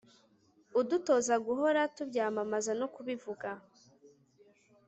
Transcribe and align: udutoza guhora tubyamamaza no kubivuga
udutoza 0.79 1.35
guhora 1.47 1.81
tubyamamaza 1.95 2.71
no 2.79 2.87
kubivuga 2.93 3.49